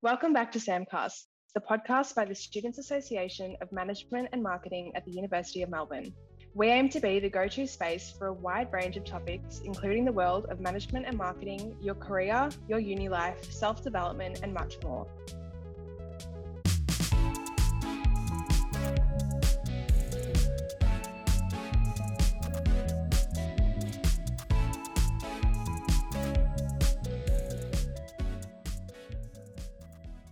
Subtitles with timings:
[0.00, 1.24] Welcome back to SAMcast,
[1.56, 6.14] the podcast by the Students Association of Management and Marketing at the University of Melbourne.
[6.54, 10.04] We aim to be the go to space for a wide range of topics, including
[10.04, 14.76] the world of management and marketing, your career, your uni life, self development, and much
[14.84, 15.08] more.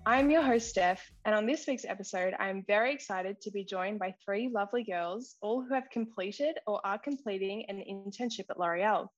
[0.08, 3.98] I'm your host, Steph, and on this week's episode, I'm very excited to be joined
[3.98, 9.08] by three lovely girls, all who have completed or are completing an internship at L'Oreal.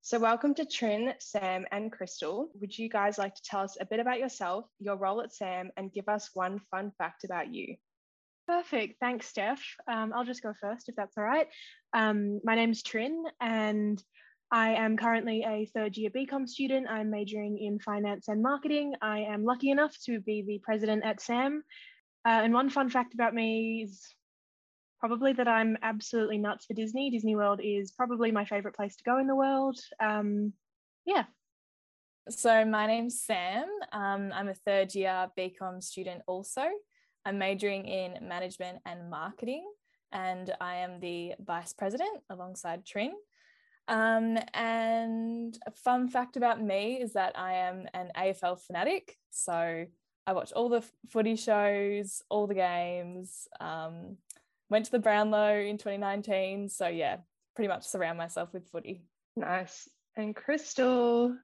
[0.00, 2.48] So, welcome to Trin, Sam, and Crystal.
[2.62, 5.70] Would you guys like to tell us a bit about yourself, your role at SAM,
[5.76, 7.76] and give us one fun fact about you?
[8.46, 9.00] Perfect.
[9.00, 9.62] Thanks, Steph.
[9.86, 11.48] Um, I'll just go first if that's all right.
[11.92, 14.02] Um, my name's Trin, and
[14.50, 16.88] I am currently a third year BCom student.
[16.88, 18.94] I'm majoring in finance and marketing.
[19.02, 21.62] I am lucky enough to be the president at SAM.
[22.26, 24.02] Uh, and one fun fact about me is
[25.00, 27.10] probably that I'm absolutely nuts for Disney.
[27.10, 29.78] Disney World is probably my favorite place to go in the world.
[30.00, 30.54] Um,
[31.04, 31.24] yeah.
[32.30, 33.66] So, my name's Sam.
[33.92, 36.62] Um, I'm a third year BCom student also.
[37.24, 39.64] I'm majoring in management and marketing,
[40.12, 43.12] and I am the vice president alongside Trin.
[43.88, 49.16] Um, and a fun fact about me is that I am an AFL fanatic.
[49.30, 49.86] So
[50.26, 53.48] I watch all the footy shows, all the games.
[53.60, 54.18] Um,
[54.68, 56.68] went to the Brownlow in 2019.
[56.68, 57.18] So yeah,
[57.56, 59.02] pretty much surround myself with footy.
[59.36, 59.88] Nice.
[60.16, 61.34] And Crystal.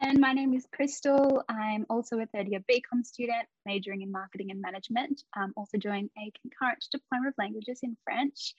[0.00, 1.42] And my name is Crystal.
[1.48, 5.22] I'm also a third year BCom student, majoring in marketing and management.
[5.34, 8.54] I'm also doing a concurrent diploma of languages in French.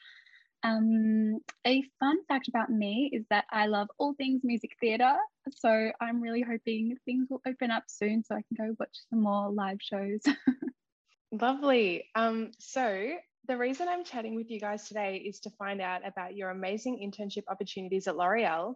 [0.63, 5.15] Um, a fun fact about me is that I love all things music theatre.
[5.51, 9.21] So I'm really hoping things will open up soon so I can go watch some
[9.21, 10.21] more live shows.
[11.31, 12.05] Lovely.
[12.15, 13.11] Um, so
[13.47, 16.99] the reason I'm chatting with you guys today is to find out about your amazing
[17.03, 18.75] internship opportunities at L'Oreal.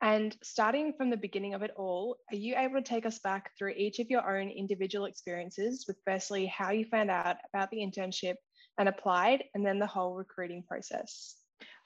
[0.00, 3.50] And starting from the beginning of it all, are you able to take us back
[3.58, 7.78] through each of your own individual experiences with firstly how you found out about the
[7.78, 8.34] internship
[8.78, 11.34] and applied, and then the whole recruiting process.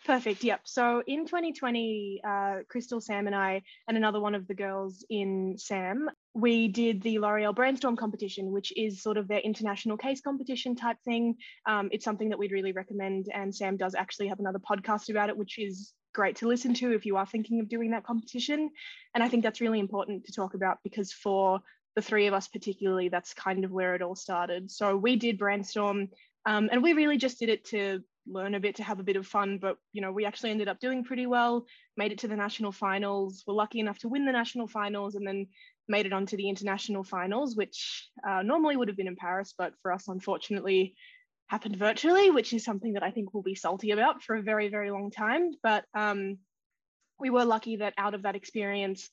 [0.05, 0.43] Perfect.
[0.43, 0.63] Yep.
[0.65, 5.55] So in 2020, uh, Crystal, Sam, and I, and another one of the girls in
[5.57, 10.75] Sam, we did the L'Oreal Brandstorm competition, which is sort of their international case competition
[10.75, 11.37] type thing.
[11.67, 13.29] Um, it's something that we'd really recommend.
[13.33, 16.93] And Sam does actually have another podcast about it, which is great to listen to
[16.93, 18.71] if you are thinking of doing that competition.
[19.15, 21.61] And I think that's really important to talk about because for
[21.95, 24.71] the three of us, particularly, that's kind of where it all started.
[24.71, 26.09] So we did Brandstorm
[26.47, 29.17] um, and we really just did it to learn a bit, to have a bit
[29.17, 29.59] of fun.
[29.61, 31.67] But, you know, we actually ended up doing pretty well,
[31.97, 35.27] made it to the national finals, were lucky enough to win the national finals, and
[35.27, 35.49] then
[35.89, 39.75] made it onto the international finals, which uh, normally would have been in Paris, but
[39.83, 40.95] for us, unfortunately,
[41.49, 44.69] happened virtually, which is something that I think we'll be salty about for a very,
[44.69, 45.51] very long time.
[45.63, 46.39] But um,
[47.19, 49.11] we were lucky that out of that experience,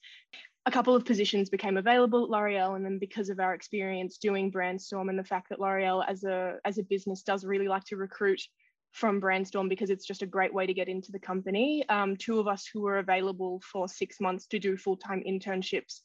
[0.69, 4.52] a couple of positions became available at L'Oreal, and then because of our experience doing
[4.52, 7.97] Brandstorm and the fact that L'Oreal as a as a business does really like to
[7.97, 8.40] recruit
[8.91, 11.84] from Brandstorm because it's just a great way to get into the company.
[11.90, 16.02] Um, two of us who were available for six months to do full time internships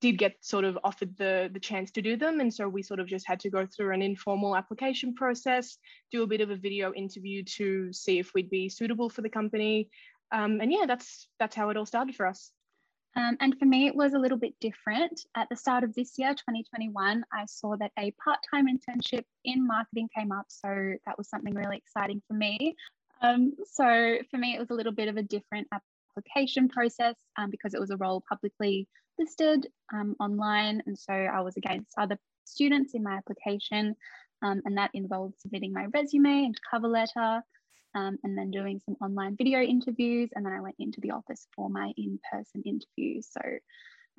[0.00, 3.00] did get sort of offered the the chance to do them, and so we sort
[3.00, 5.76] of just had to go through an informal application process,
[6.12, 9.28] do a bit of a video interview to see if we'd be suitable for the
[9.28, 9.90] company,
[10.30, 12.52] um, and yeah, that's that's how it all started for us.
[13.16, 15.20] Um, and for me, it was a little bit different.
[15.36, 19.66] At the start of this year, 2021, I saw that a part time internship in
[19.66, 20.46] marketing came up.
[20.48, 20.68] So
[21.06, 22.76] that was something really exciting for me.
[23.22, 27.50] Um, so for me, it was a little bit of a different application process um,
[27.50, 28.86] because it was a role publicly
[29.18, 30.82] listed um, online.
[30.86, 33.96] And so I was against other students in my application.
[34.42, 37.42] Um, and that involved submitting my resume and cover letter
[37.94, 40.30] um, and then doing some online video interviews.
[40.34, 43.28] And then I went into the office for my in person interviews.
[43.30, 43.40] So,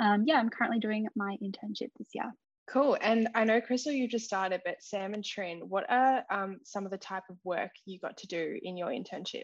[0.04, 2.32] um, yeah, I'm currently doing my internship this year.
[2.68, 2.98] Cool.
[3.02, 6.86] And I know, Crystal, you just started, but Sam and Trin, what are um, some
[6.86, 9.44] of the type of work you got to do in your internship?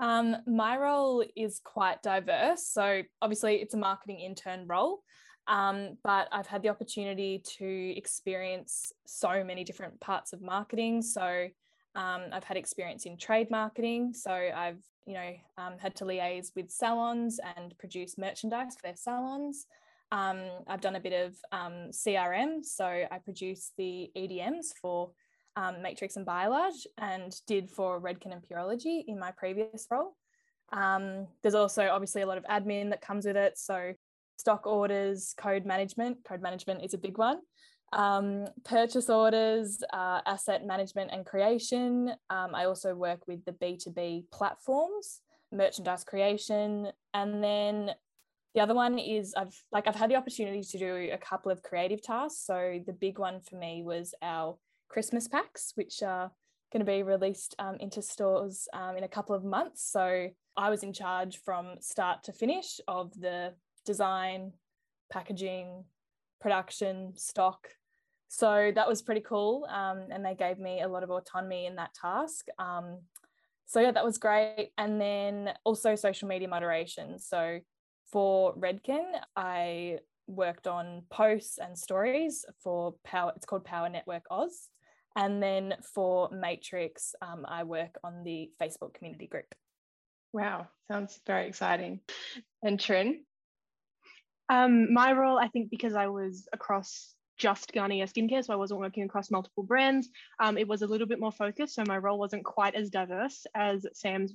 [0.00, 2.66] Um, my role is quite diverse.
[2.66, 5.02] So, obviously, it's a marketing intern role.
[5.48, 11.02] Um, but I've had the opportunity to experience so many different parts of marketing.
[11.02, 11.48] So,
[11.96, 16.50] um, I've had experience in trade marketing, so I've you know um, had to liaise
[16.54, 19.66] with salons and produce merchandise for their salons.
[20.12, 25.10] Um, I've done a bit of um, CRM, so I produce the EDMs for
[25.56, 30.14] um, Matrix and Biolage, and did for Redken and Pureology in my previous role.
[30.72, 33.94] Um, there's also obviously a lot of admin that comes with it, so
[34.36, 36.18] stock orders, code management.
[36.28, 37.38] Code management is a big one.
[37.92, 42.14] Um, purchase orders, uh, asset management and creation.
[42.30, 45.20] Um, I also work with the B2B platforms,
[45.52, 46.88] merchandise creation.
[47.14, 47.92] And then
[48.54, 51.62] the other one is I've like I've had the opportunity to do a couple of
[51.62, 52.44] creative tasks.
[52.44, 54.56] So the big one for me was our
[54.88, 56.30] Christmas packs, which are
[56.72, 59.88] going to be released um, into stores um, in a couple of months.
[59.90, 63.54] So I was in charge from start to finish of the
[63.84, 64.52] design,
[65.12, 65.84] packaging,
[66.40, 67.68] production, stock.
[68.28, 69.66] So that was pretty cool.
[69.70, 72.46] Um, and they gave me a lot of autonomy in that task.
[72.58, 72.98] Um,
[73.66, 74.70] so yeah, that was great.
[74.78, 77.18] And then also social media moderation.
[77.18, 77.60] So
[78.10, 79.04] for Redken,
[79.34, 84.68] I worked on posts and stories for Power, it's called Power Network Oz.
[85.16, 89.46] And then for Matrix, um, I work on the Facebook community group.
[90.32, 92.00] Wow, sounds very exciting.
[92.62, 93.24] And Trin?
[94.48, 98.80] Um, my role, I think, because I was across just Garnier skincare, so I wasn't
[98.80, 100.08] working across multiple brands,
[100.40, 101.74] um, it was a little bit more focused.
[101.74, 104.34] So my role wasn't quite as diverse as Sam's,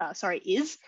[0.00, 0.78] uh, sorry, is.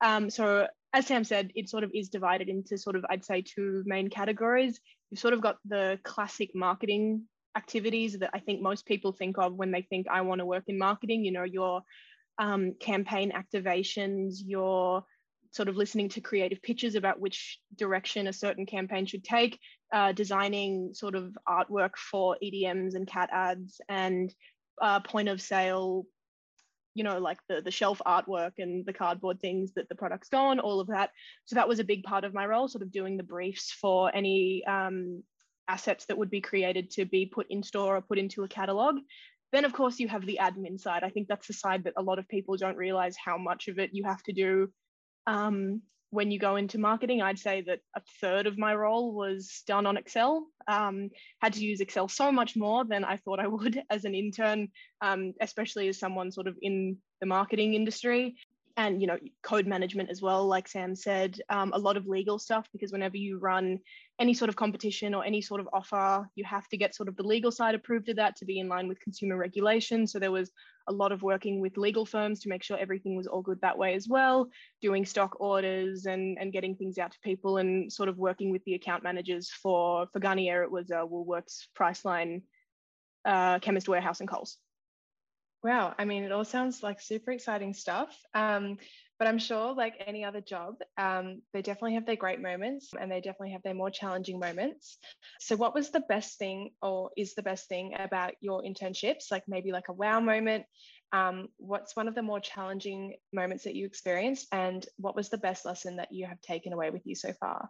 [0.00, 3.42] Um, so as Sam said, it sort of is divided into sort of, I'd say,
[3.42, 4.80] two main categories.
[5.10, 7.24] You've sort of got the classic marketing
[7.56, 10.64] activities that I think most people think of when they think I want to work
[10.68, 11.24] in marketing.
[11.24, 11.82] You know, your
[12.38, 15.04] um, campaign activations, your
[15.52, 19.58] sort of listening to creative pitches about which direction a certain campaign should take,
[19.92, 24.32] uh, designing sort of artwork for EDMs and cat ads and
[24.80, 26.06] uh, point of sale,
[26.94, 30.38] you know, like the, the shelf artwork and the cardboard things that the products go
[30.38, 31.10] on, all of that.
[31.46, 34.14] So that was a big part of my role, sort of doing the briefs for
[34.14, 35.22] any um,
[35.68, 38.98] assets that would be created to be put in store or put into a catalog.
[39.52, 41.02] Then, of course, you have the admin side.
[41.02, 43.80] I think that's the side that a lot of people don't realize how much of
[43.80, 44.70] it you have to do
[45.30, 45.80] um,
[46.10, 47.22] when you go into marketing.
[47.22, 50.46] I'd say that a third of my role was done on Excel.
[50.66, 51.10] Um,
[51.40, 54.68] had to use Excel so much more than I thought I would as an intern,
[55.00, 58.36] um, especially as someone sort of in the marketing industry
[58.80, 62.38] and you know code management as well like sam said um, a lot of legal
[62.38, 63.78] stuff because whenever you run
[64.20, 67.16] any sort of competition or any sort of offer you have to get sort of
[67.16, 70.06] the legal side approved of that to be in line with consumer regulation.
[70.06, 70.50] So there was
[70.88, 73.78] a lot of working with legal firms to make sure everything was all good that
[73.78, 74.48] way as well
[74.82, 78.64] doing stock orders and and getting things out to people and sort of working with
[78.64, 82.42] the account managers for for garnier it was uh, woolworths priceline
[83.24, 84.58] uh, chemist warehouse and coles
[85.62, 88.16] Wow, I mean, it all sounds like super exciting stuff.
[88.34, 88.78] Um,
[89.18, 93.12] but I'm sure, like any other job, um, they definitely have their great moments and
[93.12, 94.96] they definitely have their more challenging moments.
[95.38, 99.30] So, what was the best thing, or is the best thing about your internships?
[99.30, 100.64] Like maybe like a wow moment.
[101.12, 105.36] Um, what's one of the more challenging moments that you experienced, and what was the
[105.36, 107.68] best lesson that you have taken away with you so far?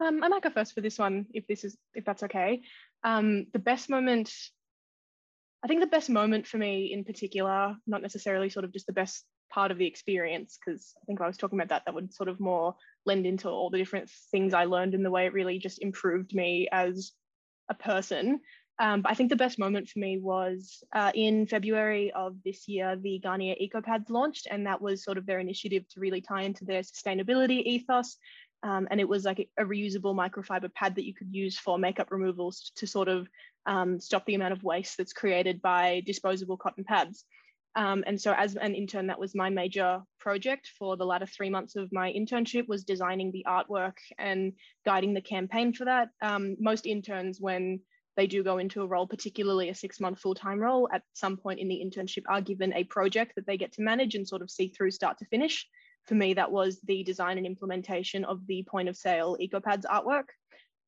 [0.00, 2.60] Um, I might go first for this one, if this is if that's okay.
[3.02, 4.30] Um, the best moment
[5.66, 8.92] I think the best moment for me in particular, not necessarily sort of just the
[8.92, 12.14] best part of the experience, because I think I was talking about that, that would
[12.14, 15.32] sort of more lend into all the different things I learned in the way it
[15.32, 17.10] really just improved me as
[17.68, 18.38] a person.
[18.78, 22.68] Um, but I think the best moment for me was uh, in February of this
[22.68, 26.42] year, the Garnier EcoPads launched, and that was sort of their initiative to really tie
[26.42, 28.18] into their sustainability ethos.
[28.62, 31.78] Um, and it was like a, a, reusable microfiber pad that you could use for
[31.78, 33.28] makeup removals to sort of
[33.66, 37.24] um, stop the amount of waste that's created by disposable cotton pads.
[37.76, 41.50] Um, and so as an intern, that was my major project for the latter three
[41.50, 44.54] months of my internship was designing the artwork and
[44.86, 46.08] guiding the campaign for that.
[46.22, 47.80] Um, most interns, when
[48.16, 51.36] they do go into a role, particularly a six month full time role, at some
[51.36, 54.40] point in the internship are given a project that they get to manage and sort
[54.40, 55.68] of see through start to finish.
[56.04, 60.28] For me, that was the design and implementation of the point of sale EcoPads artwork.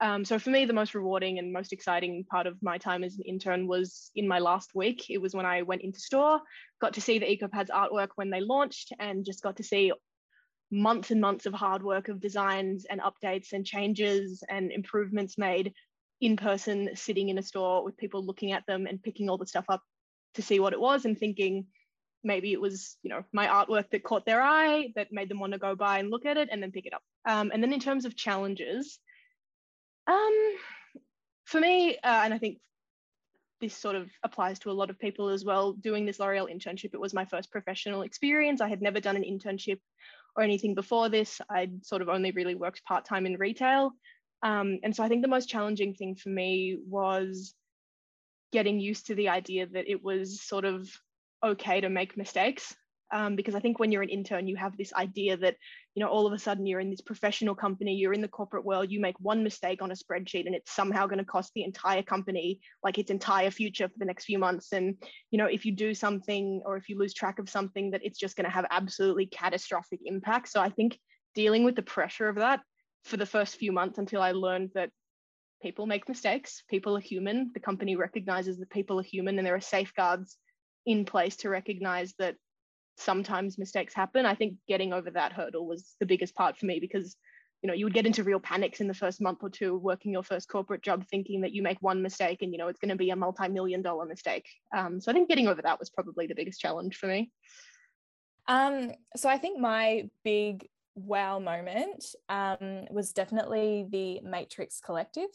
[0.01, 3.17] Um, so for me, the most rewarding and most exciting part of my time as
[3.17, 5.07] an intern was in my last week.
[5.11, 6.41] It was when I went into store,
[6.81, 9.93] got to see the EcoPads artwork when they launched, and just got to see
[10.71, 15.73] months and months of hard work of designs and updates and changes and improvements made
[16.21, 19.47] in person, sitting in a store with people looking at them and picking all the
[19.47, 19.83] stuff up
[20.35, 21.67] to see what it was and thinking
[22.25, 25.53] maybe it was you know my artwork that caught their eye that made them want
[25.53, 27.03] to go by and look at it and then pick it up.
[27.25, 29.01] Um, and then in terms of challenges.
[30.09, 30.55] Um,
[31.45, 32.59] for me, uh, and I think
[33.61, 36.95] this sort of applies to a lot of people as well, doing this L'Oreal internship,
[36.95, 38.61] it was my first professional experience.
[38.61, 39.79] I had never done an internship
[40.37, 41.41] or anything before this.
[41.51, 43.93] I'd sort of only really worked part time in retail.
[44.43, 47.55] Um, and so I think the most challenging thing for me was
[48.53, 50.89] getting used to the idea that it was sort of
[51.45, 52.75] okay to make mistakes.
[53.13, 55.57] Um, because I think when you're an intern, you have this idea that,
[55.95, 58.65] you know, all of a sudden you're in this professional company, you're in the corporate
[58.65, 61.65] world, you make one mistake on a spreadsheet and it's somehow going to cost the
[61.65, 64.73] entire company like its entire future for the next few months.
[64.73, 64.97] And,
[65.31, 68.19] you know, if you do something or if you lose track of something, that it's
[68.19, 70.49] just going to have absolutely catastrophic impact.
[70.49, 70.99] So I think
[71.35, 72.61] dealing with the pressure of that
[73.05, 74.91] for the first few months until I learned that
[75.63, 79.55] people make mistakes, people are human, the company recognizes that people are human and there
[79.55, 80.37] are safeguards
[80.87, 82.37] in place to recognize that
[82.99, 84.27] sometimes mistakes happen.
[84.27, 87.17] I think getting over that hurdle was the biggest part for me because
[87.63, 90.13] you know you would get into real panics in the first month or two working
[90.13, 92.91] your first corporate job thinking that you make one mistake and you know it's going
[92.91, 94.47] to be a multi-million dollar mistake.
[94.77, 97.31] Um, so i think getting over that was probably the biggest challenge for me.
[98.47, 105.31] Um, so i think my big wow moment um, was definitely the matrix collective.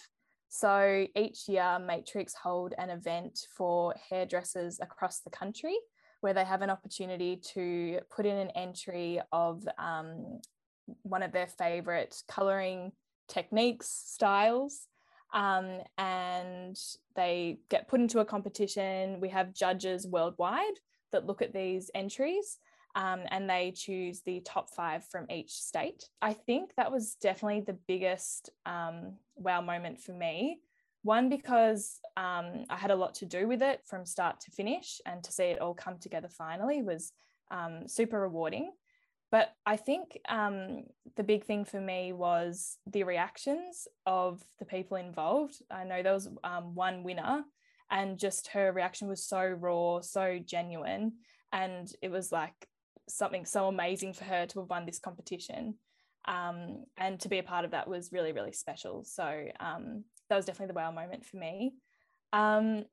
[0.50, 5.77] So each year matrix hold an event for hairdressers across the country
[6.24, 10.39] where they have an opportunity to put in an entry of um,
[11.01, 12.94] one of their favorite coloring
[13.27, 14.88] techniques, styles,
[15.34, 16.77] um, and
[17.18, 19.20] they get put into a competition.
[19.20, 20.80] We have judges worldwide
[21.12, 22.58] that look at these entries.
[22.96, 26.08] Um, and they choose the top five from each state.
[26.22, 30.60] I think that was definitely the biggest um, wow moment for me
[31.03, 35.00] one, because um, I had a lot to do with it from start to finish,
[35.05, 37.12] and to see it all come together finally was
[37.51, 38.72] um, super rewarding.
[39.31, 40.83] But I think um,
[41.15, 45.55] the big thing for me was the reactions of the people involved.
[45.72, 47.43] I know there was um, one winner,
[47.89, 51.13] and just her reaction was so raw, so genuine.
[51.51, 52.67] And it was like
[53.10, 55.75] something so amazing for her to have won this competition.
[56.25, 59.03] Um, and to be a part of that was really, really special.
[59.03, 61.74] So, um, that was definitely the wow moment for me.
[62.32, 62.86] Um,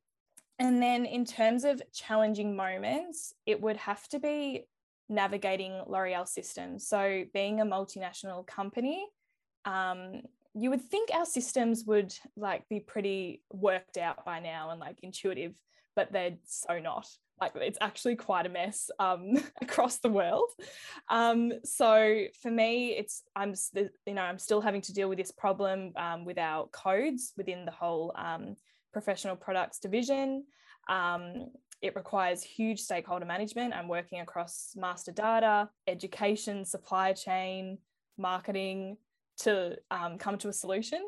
[0.58, 4.66] and then in terms of challenging moments, it would have to be
[5.08, 6.86] navigating L'Oreal systems.
[6.86, 9.06] So being a multinational company,
[9.64, 10.22] um,
[10.54, 14.98] you would think our systems would like be pretty worked out by now and like
[15.02, 15.54] intuitive,
[15.96, 17.06] but they're so not
[17.40, 20.50] like it's actually quite a mess um, across the world.
[21.08, 25.30] Um, so for me, it's I'm you know I'm still having to deal with this
[25.30, 28.56] problem um, with our codes within the whole um,
[28.92, 30.44] professional products division.
[30.88, 31.50] Um,
[31.82, 33.72] it requires huge stakeholder management.
[33.72, 37.78] I'm working across master data, education, supply chain,
[38.18, 38.98] marketing
[39.38, 41.00] to um, come to a solution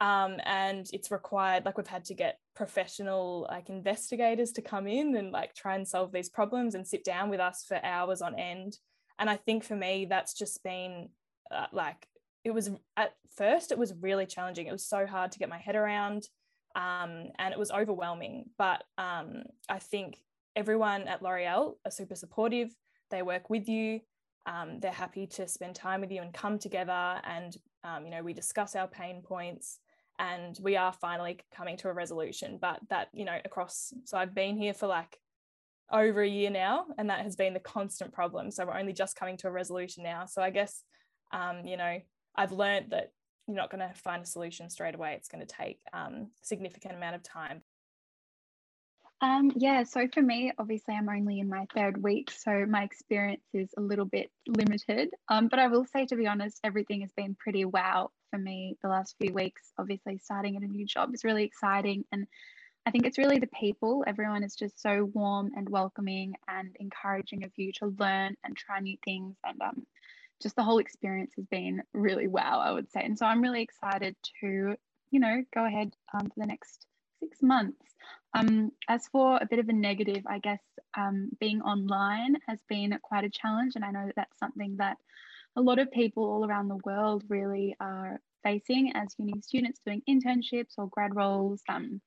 [0.00, 5.30] and it's required like we've had to get professional like investigators to come in and
[5.30, 8.78] like try and solve these problems and sit down with us for hours on end.
[9.18, 11.10] And i think for me that's just been
[11.50, 12.08] uh, like
[12.44, 14.66] it was at first it was really challenging.
[14.66, 16.28] It was so hard to get my head around
[16.74, 18.46] um, and it was overwhelming.
[18.58, 20.18] But um, i think
[20.56, 22.70] everyone at l'oreal are super supportive.
[23.10, 24.00] They work with you.
[24.46, 28.22] Um, they're happy to spend time with you and come together and um, you know
[28.22, 29.80] we discuss our pain points
[30.18, 34.34] and we are finally coming to a resolution but that you know across so i've
[34.34, 35.18] been here for like
[35.92, 39.14] over a year now and that has been the constant problem so we're only just
[39.14, 40.26] coming to a resolution now.
[40.26, 40.82] So i guess
[41.32, 42.00] um, you know
[42.36, 43.12] i've learned that
[43.46, 45.14] you're not going to find a solution straight away.
[45.14, 47.62] It's going to take um, significant amount of time.
[49.22, 53.44] Um, yeah, so for me, obviously, I'm only in my third week, so my experience
[53.54, 55.10] is a little bit limited.
[55.28, 58.76] Um, but I will say, to be honest, everything has been pretty wow for me
[58.82, 59.72] the last few weeks.
[59.78, 62.04] Obviously, starting at a new job is really exciting.
[62.12, 62.26] And
[62.86, 64.04] I think it's really the people.
[64.06, 68.80] Everyone is just so warm and welcoming and encouraging of you to learn and try
[68.80, 69.36] new things.
[69.44, 69.86] And um,
[70.40, 73.00] just the whole experience has been really wow, I would say.
[73.02, 74.76] And so I'm really excited to,
[75.10, 76.86] you know, go ahead um, for the next
[77.20, 77.82] six months.
[78.34, 80.60] Um, as for a bit of a negative, I guess
[80.96, 84.98] um, being online has been quite a challenge, and I know that that's something that
[85.56, 90.02] a lot of people all around the world really are facing as uni students doing
[90.08, 91.62] internships or grad roles.
[91.68, 92.00] Um,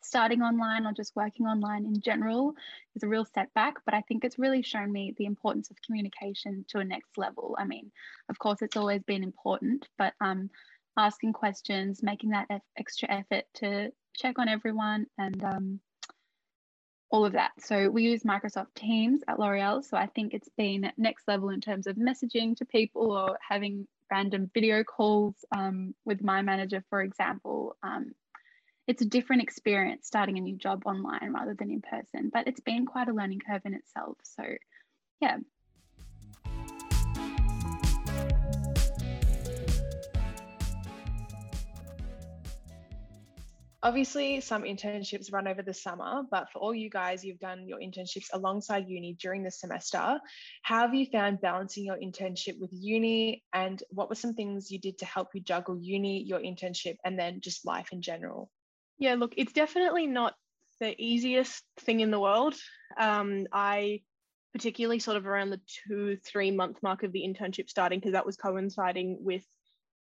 [0.00, 2.54] starting online or just working online in general
[2.94, 6.64] is a real setback, but I think it's really shown me the importance of communication
[6.68, 7.56] to a next level.
[7.58, 7.90] I mean,
[8.30, 10.50] of course, it's always been important, but um,
[10.96, 15.80] asking questions, making that extra effort to check on everyone and um,
[17.10, 17.52] all of that.
[17.58, 19.84] So we use Microsoft Teams at L'Oreal.
[19.84, 23.86] So I think it's been next level in terms of messaging to people or having
[24.10, 27.76] random video calls um, with my manager, for example.
[27.82, 28.12] Um,
[28.86, 32.60] it's a different experience starting a new job online rather than in person, but it's
[32.60, 34.16] been quite a learning curve in itself.
[34.22, 34.44] So
[35.20, 35.38] yeah,
[43.80, 47.78] Obviously, some internships run over the summer, but for all you guys, you've done your
[47.78, 50.18] internships alongside uni during the semester.
[50.62, 53.44] How have you found balancing your internship with uni?
[53.52, 57.16] And what were some things you did to help you juggle uni, your internship, and
[57.16, 58.50] then just life in general?
[58.98, 60.34] Yeah, look, it's definitely not
[60.80, 62.56] the easiest thing in the world.
[62.98, 64.02] Um, I
[64.52, 68.26] particularly sort of around the two, three month mark of the internship starting, because that
[68.26, 69.44] was coinciding with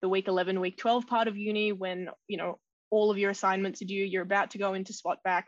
[0.01, 2.59] the week 11, week 12 part of uni when, you know,
[2.89, 5.43] all of your assignments are due, you're about to go into SWOTVAC.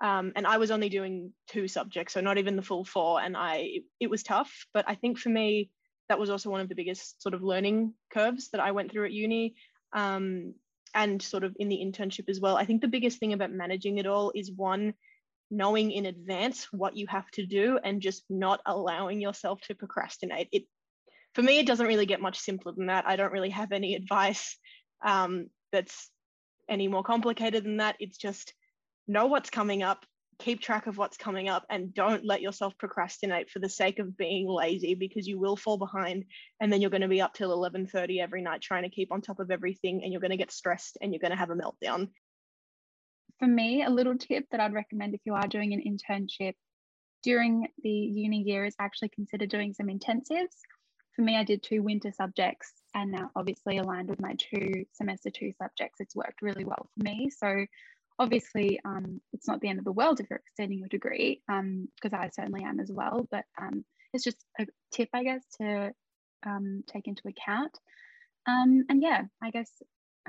[0.00, 3.20] Um, and I was only doing two subjects, so not even the full four.
[3.20, 5.70] And I, it, it was tough, but I think for me,
[6.08, 9.06] that was also one of the biggest sort of learning curves that I went through
[9.06, 9.54] at uni.
[9.92, 10.54] Um,
[10.94, 12.56] and sort of in the internship as well.
[12.56, 14.94] I think the biggest thing about managing it all is one,
[15.50, 20.48] knowing in advance what you have to do and just not allowing yourself to procrastinate.
[20.52, 20.64] It
[21.34, 23.06] for me, it doesn't really get much simpler than that.
[23.06, 24.56] I don't really have any advice
[25.04, 26.10] um, that's
[26.72, 27.96] any more complicated than that.
[28.00, 28.54] It's just
[29.06, 30.04] know what's coming up,
[30.38, 34.16] keep track of what's coming up, and don't let yourself procrastinate for the sake of
[34.16, 36.24] being lazy because you will fall behind
[36.60, 39.20] and then you're going to be up till 11:30 every night trying to keep on
[39.20, 41.54] top of everything and you're going to get stressed and you're going to have a
[41.54, 42.08] meltdown.
[43.38, 46.54] For me, a little tip that I'd recommend if you are doing an internship
[47.22, 50.56] during the uni year is actually consider doing some intensives.
[51.14, 55.30] For me, I did two winter subjects and now obviously aligned with my two semester
[55.30, 56.00] two subjects.
[56.00, 57.30] It's worked really well for me.
[57.30, 57.66] So
[58.18, 62.12] obviously um, it's not the end of the world if you're extending your degree because
[62.12, 65.90] um, i certainly am as well but um, it's just a tip i guess to
[66.44, 67.78] um, take into account.
[68.46, 69.70] Um, and yeah i guess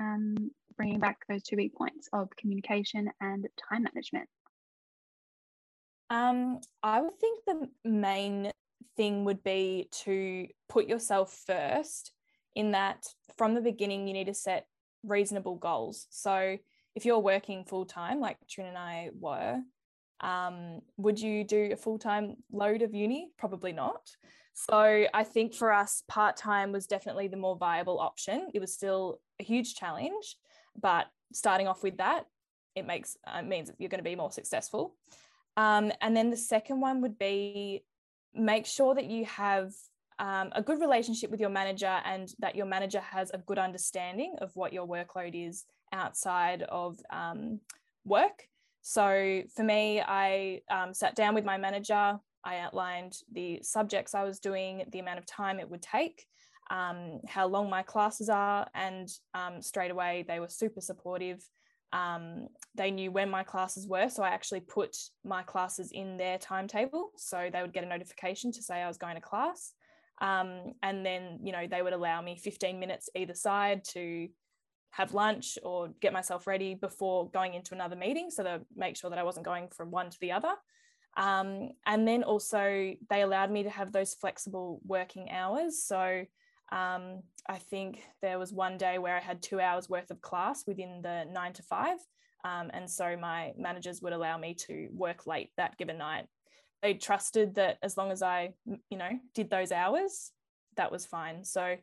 [0.00, 4.28] um, bringing back those two big points of communication and time management.
[6.10, 8.50] Um, I would think the main
[8.96, 12.12] thing would be to put yourself first
[12.54, 14.66] in that from the beginning, you need to set
[15.02, 16.06] reasonable goals.
[16.10, 16.56] So
[16.94, 19.60] if you're working full time, like Trin and I were,
[20.20, 23.30] um, would you do a full time load of uni?
[23.38, 24.08] Probably not.
[24.54, 28.48] So I think for us, part time was definitely the more viable option.
[28.54, 30.36] It was still a huge challenge,
[30.80, 32.26] but starting off with that,
[32.76, 34.94] it makes uh, means that you're going to be more successful.
[35.56, 37.84] Um, and then the second one would be
[38.34, 39.72] make sure that you have
[40.18, 44.36] um, a good relationship with your manager and that your manager has a good understanding
[44.40, 47.60] of what your workload is outside of um,
[48.04, 48.48] work.
[48.82, 52.18] So for me, I um, sat down with my manager.
[52.44, 56.26] I outlined the subjects I was doing, the amount of time it would take,
[56.70, 61.42] um, how long my classes are, and um, straight away they were super supportive.
[61.94, 66.38] Um, they knew when my classes were, so I actually put my classes in their
[66.38, 69.72] timetable, so they would get a notification to say I was going to class.
[70.20, 74.28] Um, and then, you know, they would allow me 15 minutes either side to
[74.90, 79.10] have lunch or get myself ready before going into another meeting so to make sure
[79.10, 80.54] that I wasn't going from one to the other.
[81.16, 85.84] Um, and then also, they allowed me to have those flexible working hours.
[85.84, 86.24] So
[86.74, 90.66] um, I think there was one day where I had two hours worth of class
[90.66, 91.98] within the nine to five.
[92.44, 96.26] Um, and so my managers would allow me to work late that given night
[96.84, 98.52] they trusted that as long as I,
[98.90, 100.32] you know, did those hours,
[100.76, 101.42] that was fine.
[101.42, 101.76] So,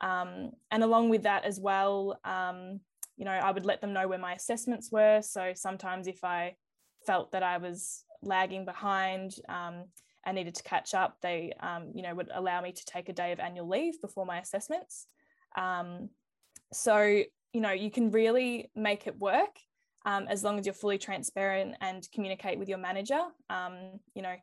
[0.00, 2.78] um, and along with that as well, um,
[3.16, 5.22] you know, I would let them know where my assessments were.
[5.22, 6.54] So sometimes if I
[7.04, 9.86] felt that I was lagging behind um,
[10.24, 13.12] and needed to catch up, they, um, you know, would allow me to take a
[13.12, 15.06] day of annual leave before my assessments.
[15.56, 16.10] Um,
[16.72, 19.56] so, you know, you can really make it work
[20.06, 23.20] um, as long as you're fully transparent and communicate with your manager.
[23.48, 24.34] Um, you know,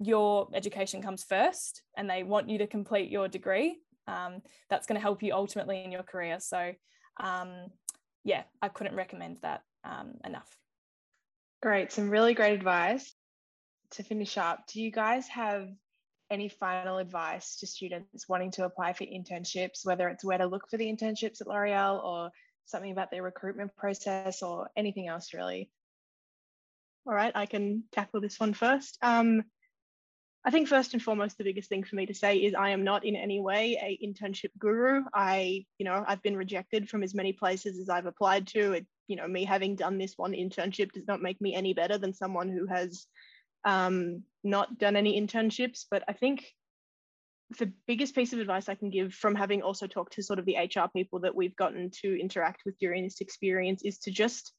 [0.00, 3.78] your education comes first and they want you to complete your degree.
[4.06, 6.38] Um, that's going to help you ultimately in your career.
[6.40, 6.72] So,
[7.20, 7.66] um,
[8.24, 9.62] yeah, I couldn't recommend that
[10.24, 10.48] enough.
[11.62, 11.90] Great.
[11.90, 13.14] Some really great advice.
[13.92, 15.68] To finish up, do you guys have
[16.30, 20.68] any final advice to students wanting to apply for internships, whether it's where to look
[20.70, 22.30] for the internships at L'Oreal or
[22.66, 25.70] something about their recruitment process or anything else really?
[27.06, 28.98] All right, I can tackle this one first.
[29.00, 29.44] Um,
[30.44, 32.84] I think first and foremost, the biggest thing for me to say is I am
[32.84, 35.04] not in any way a internship guru.
[35.12, 38.72] I, you know, I've been rejected from as many places as I've applied to.
[38.72, 41.98] It, you know, me having done this one internship does not make me any better
[41.98, 43.06] than someone who has
[43.64, 45.84] um, not done any internships.
[45.90, 46.46] But I think
[47.58, 50.44] the biggest piece of advice I can give from having also talked to sort of
[50.44, 54.52] the HR people that we've gotten to interact with during this experience is to just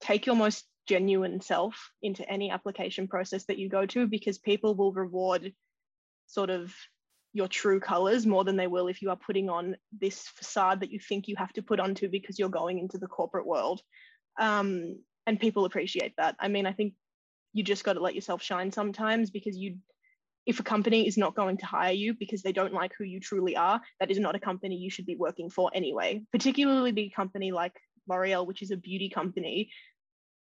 [0.00, 4.74] take your most genuine self into any application process that you go to because people
[4.74, 5.52] will reward
[6.26, 6.72] sort of
[7.32, 10.90] your true colors more than they will if you are putting on this facade that
[10.90, 13.80] you think you have to put onto because you're going into the corporate world.
[14.38, 16.34] um, and people appreciate that.
[16.40, 16.94] I mean, I think
[17.52, 19.76] you just got to let yourself shine sometimes because you
[20.46, 23.20] if a company is not going to hire you because they don't like who you
[23.20, 26.22] truly are, that is not a company you should be working for anyway.
[26.32, 27.74] Particularly the company like
[28.08, 29.70] L'Oreal, which is a beauty company,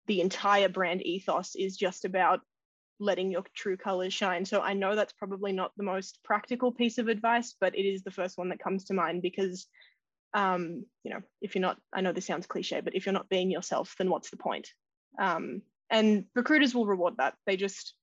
[0.06, 2.42] the entire brand ethos is just about
[3.00, 4.46] letting your true colors shine.
[4.46, 8.04] So I know that's probably not the most practical piece of advice, but it is
[8.04, 9.68] the first one that comes to mind because
[10.34, 13.30] um, you know, if you're not, I know this sounds cliche, but if you're not
[13.30, 14.70] being yourself, then what's the point?
[15.20, 17.36] Um, and recruiters will reward that.
[17.46, 17.94] They just,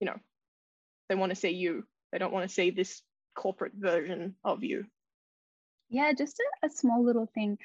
[0.00, 0.16] you know,
[1.08, 1.84] they want to see you.
[2.10, 3.02] They don't want to see this
[3.34, 4.84] corporate version of you.
[5.88, 7.58] Yeah, just a, a small little thing.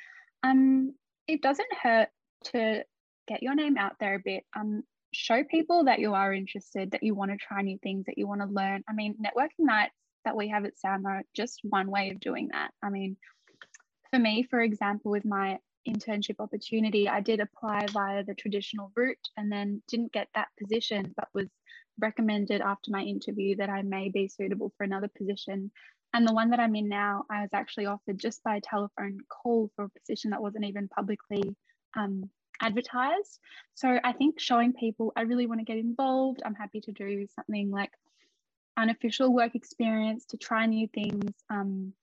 [0.44, 0.94] Um,
[1.28, 2.10] it doesn't hurt
[2.46, 2.84] to
[3.28, 4.44] get your name out there a bit.
[4.56, 8.18] Um, show people that you are interested, that you want to try new things, that
[8.18, 8.84] you want to learn.
[8.88, 9.94] I mean, networking nights
[10.26, 12.72] that we have at SAM are just one way of doing that.
[12.84, 13.18] I mean,
[14.12, 19.30] for me, for example, with my internship opportunity, I did apply via the traditional route
[19.38, 21.48] and then didn't get that position, but was
[22.00, 25.72] recommended after my interview that I may be suitable for another position.
[26.14, 29.20] And the one that I'm in now, I was actually offered just by a telephone
[29.30, 31.56] call for a position that wasn't even publicly
[31.96, 32.30] um,
[32.62, 33.40] advertised.
[33.76, 37.28] So I think showing people I really want to get involved, I'm happy to do
[37.36, 37.92] something like
[38.78, 41.32] unofficial work experience to try new things.
[41.50, 41.94] Um,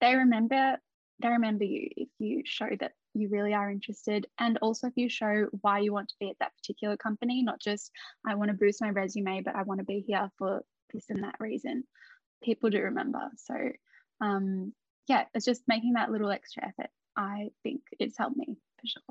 [0.00, 0.76] they remember
[1.20, 4.26] they remember you if you show that you really are interested.
[4.38, 7.60] And also if you show why you want to be at that particular company not
[7.60, 7.90] just
[8.26, 11.24] i want to boost my resume but i want to be here for this and
[11.24, 11.84] that reason.
[12.42, 13.30] People do remember.
[13.36, 13.54] So
[14.20, 14.72] um,
[15.08, 19.02] yeah it's just making that little extra effort i think it's helped me for sure.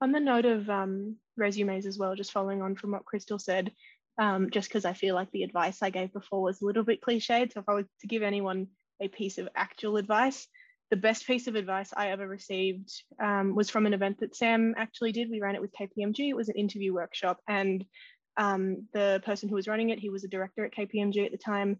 [0.00, 3.72] On the note of um, resumes as well just following on from what crystal said
[4.18, 7.00] um, just because i feel like the advice i gave before was a little bit
[7.00, 8.68] cliched so if i was to give anyone
[9.00, 10.46] a piece of actual advice
[10.90, 12.90] the best piece of advice I ever received
[13.22, 15.30] um, was from an event that Sam actually did.
[15.30, 16.28] We ran it with KPMG.
[16.28, 17.84] It was an interview workshop, and
[18.36, 21.38] um, the person who was running it, he was a director at KPMG at the
[21.38, 21.78] time.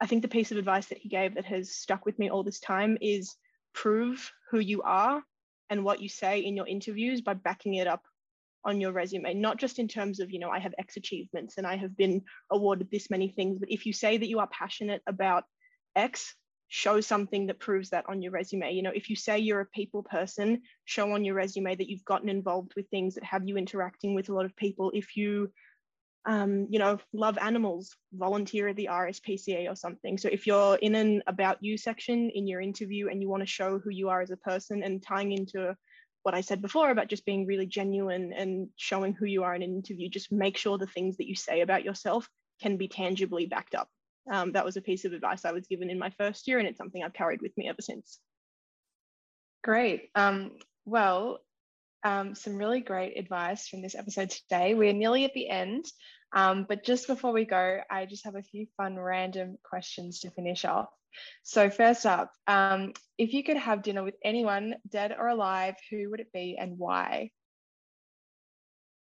[0.00, 2.42] I think the piece of advice that he gave that has stuck with me all
[2.42, 3.36] this time is
[3.74, 5.22] prove who you are
[5.70, 8.02] and what you say in your interviews by backing it up
[8.64, 11.66] on your resume, not just in terms of, you know, I have X achievements and
[11.66, 15.02] I have been awarded this many things, but if you say that you are passionate
[15.06, 15.44] about
[15.96, 16.34] X,
[16.74, 18.72] show something that proves that on your resume.
[18.72, 22.04] You know, if you say you're a people person, show on your resume that you've
[22.06, 24.90] gotten involved with things that have you interacting with a lot of people.
[24.94, 25.52] If you,
[26.24, 30.16] um, you know, love animals, volunteer at the RSPCA or something.
[30.16, 33.46] So if you're in an about you section in your interview and you want to
[33.46, 35.76] show who you are as a person and tying into
[36.22, 39.62] what I said before about just being really genuine and showing who you are in
[39.62, 42.30] an interview, just make sure the things that you say about yourself
[42.62, 43.90] can be tangibly backed up.
[44.30, 46.68] Um, that was a piece of advice I was given in my first year, and
[46.68, 48.18] it's something I've carried with me ever since.
[49.64, 50.10] Great.
[50.14, 50.52] Um,
[50.84, 51.40] well,
[52.04, 54.74] um, some really great advice from this episode today.
[54.74, 55.84] We're nearly at the end,
[56.32, 60.30] um, but just before we go, I just have a few fun random questions to
[60.30, 60.88] finish off.
[61.42, 66.10] So, first up, um, if you could have dinner with anyone, dead or alive, who
[66.10, 67.30] would it be and why?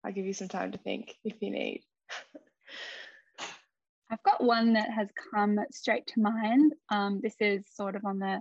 [0.04, 1.84] I'll give you some time to think if you need.
[4.40, 6.72] I've got one that has come straight to mind.
[6.90, 8.40] Um, this is sort of on the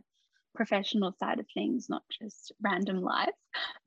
[0.56, 3.30] professional side of things, not just random life.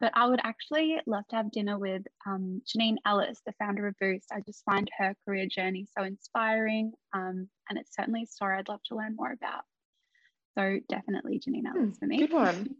[0.01, 3.95] But I would actually love to have dinner with um, Janine Ellis, the founder of
[4.01, 4.27] Boost.
[4.33, 8.69] I just find her career journey so inspiring, um, and it's certainly a story I'd
[8.69, 9.63] love to learn more about.
[10.59, 12.19] So definitely Janine Ellis for me.
[12.19, 12.77] Good one.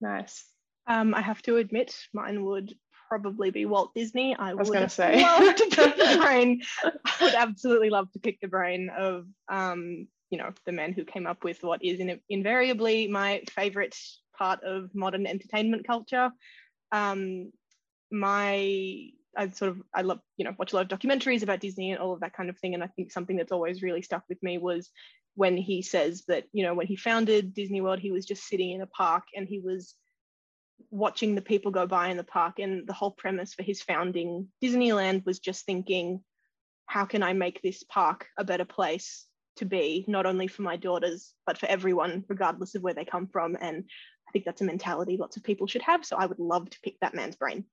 [0.00, 0.44] Nice.
[0.86, 2.72] Um, I have to admit, mine would
[3.08, 4.34] probably be Walt Disney.
[4.34, 5.22] I, I was would going to say.
[5.22, 6.62] love to pick the brain.
[6.84, 11.04] I would absolutely love to pick the brain of, um, you know, the man who
[11.04, 13.96] came up with what is in, invariably my favorite
[14.36, 16.30] part of modern entertainment culture.
[16.92, 17.52] Um,
[18.10, 21.90] my I sort of I love you know watch a lot of documentaries about Disney
[21.90, 24.24] and all of that kind of thing, and I think something that's always really stuck
[24.28, 24.90] with me was
[25.34, 28.70] when he says that you know when he founded Disney World, he was just sitting
[28.70, 29.94] in a park and he was
[30.90, 34.48] watching the people go by in the park and the whole premise for his founding
[34.62, 36.22] disneyland was just thinking
[36.86, 40.76] how can i make this park a better place to be not only for my
[40.76, 43.56] daughters but for everyone regardless of where they come from?
[43.60, 43.84] And
[44.28, 46.80] i think that's a mentality lots of people should have so i would love to
[46.82, 47.64] pick that man's brain.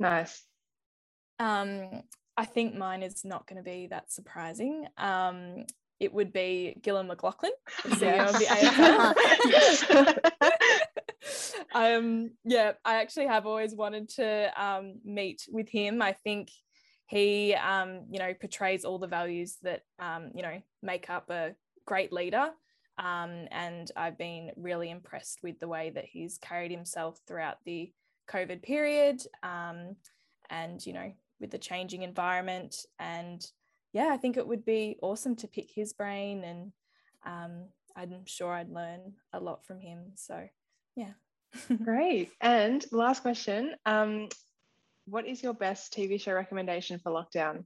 [0.00, 0.42] Nice.
[1.38, 2.02] Um
[2.36, 4.86] i think mine is not going to be that surprising.
[4.98, 5.64] Um
[6.00, 7.50] it would be Gillon McLachlan,
[7.82, 10.50] CEO of the AFL.
[11.74, 16.00] um, yeah, I actually have always wanted to um, meet with him.
[16.00, 16.50] I think
[17.06, 21.54] he, um, you know, portrays all the values that, um, you know, make up a
[21.84, 22.50] great leader.
[22.96, 27.92] Um, and I've been really impressed with the way that he's carried himself throughout the
[28.30, 29.96] COVID period, um,
[30.48, 32.76] and you know, with the changing environment.
[33.00, 33.44] And
[33.92, 36.72] yeah, I think it would be awesome to pick his brain, and
[37.24, 40.12] I'm sure I'd learn a lot from him.
[40.14, 40.48] So
[40.94, 41.14] yeah.
[41.84, 42.30] Great.
[42.40, 43.74] And last question.
[43.86, 44.28] Um,
[45.06, 47.64] what is your best TV show recommendation for lockdown?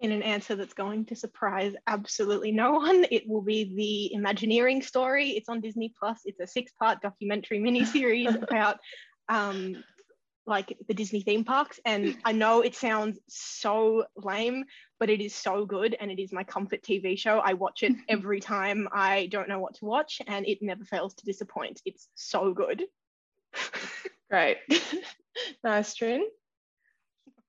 [0.00, 3.06] in an answer that's going to surprise absolutely no one.
[3.10, 5.30] It will be the Imagineering story.
[5.30, 6.20] It's on Disney Plus.
[6.24, 8.78] It's a six-part documentary miniseries about
[9.28, 9.82] um,
[10.46, 11.80] like the Disney theme parks.
[11.84, 14.64] And I know it sounds so lame,
[14.98, 17.38] but it is so good and it is my comfort TV show.
[17.38, 21.14] I watch it every time I don't know what to watch and it never fails
[21.14, 21.82] to disappoint.
[21.84, 22.84] It's so good.
[24.30, 24.58] Great.
[25.64, 26.26] nice, Trin.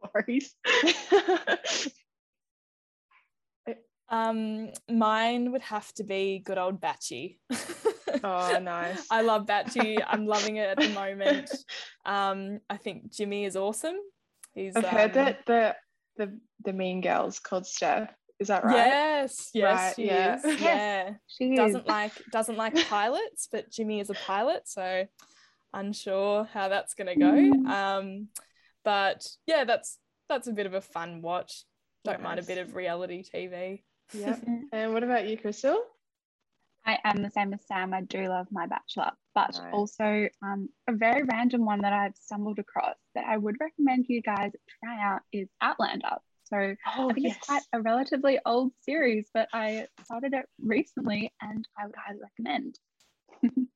[0.03, 0.55] No worries.
[4.09, 7.39] Um, mine would have to be good old Batchy.
[8.23, 9.05] oh, nice.
[9.11, 9.97] I love Batchy.
[10.05, 11.51] I'm loving it at the moment.
[12.05, 13.97] Um, I think Jimmy is awesome.
[14.53, 15.75] He's I've heard um, that the
[16.17, 18.09] the the mean girl's called Steph.
[18.39, 18.75] Is that right?
[18.75, 20.35] Yes, yes, right, she yeah.
[20.35, 20.61] is.
[20.61, 21.13] Yeah.
[21.27, 21.87] She doesn't is.
[21.87, 25.05] like doesn't like pilots, but Jimmy is a pilot, so
[25.73, 27.31] unsure how that's gonna go.
[27.31, 27.67] Mm.
[27.67, 28.27] Um,
[28.83, 29.97] but yeah, that's
[30.29, 31.63] that's a bit of a fun watch.
[32.03, 32.23] Don't nice.
[32.23, 33.81] mind a bit of reality TV.
[34.13, 34.37] Yeah.
[34.71, 35.81] and what about you, Crystal?
[36.87, 37.93] I am the same as Sam.
[37.93, 39.73] I do love my Bachelor, but nice.
[39.73, 44.21] also um, a very random one that I've stumbled across that I would recommend you
[44.21, 46.15] guys try out is Outlander.
[46.45, 47.35] So oh, I think yes.
[47.35, 52.19] it's quite a relatively old series, but I started it recently and I would highly
[52.21, 52.79] recommend.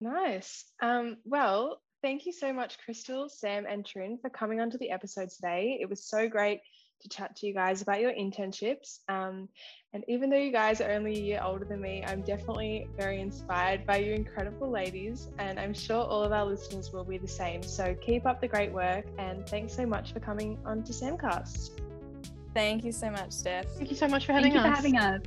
[0.00, 0.64] nice.
[0.82, 5.30] Um, well, thank you so much, Crystal, Sam, and Trin, for coming onto the episode
[5.30, 5.78] today.
[5.80, 6.58] It was so great
[7.04, 8.98] to chat to you guys about your internships.
[9.08, 9.48] Um,
[9.92, 13.20] and even though you guys are only a year older than me, I'm definitely very
[13.20, 15.28] inspired by you incredible ladies.
[15.38, 17.62] And I'm sure all of our listeners will be the same.
[17.62, 19.06] So keep up the great work.
[19.18, 21.80] And thanks so much for coming on to Samcast.
[22.54, 23.66] Thank you so much, Steph.
[23.76, 24.70] Thank you so much for having Thank us.
[24.70, 25.20] for having us.